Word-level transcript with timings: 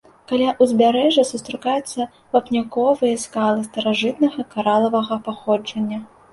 Каля 0.29 0.53
ўзбярэжжа 0.65 1.25
сустракаюцца 1.31 2.07
вапняковыя 2.33 3.21
скалы 3.27 3.69
старажытнага 3.69 4.49
каралавага 4.57 5.23
паходжання. 5.31 6.05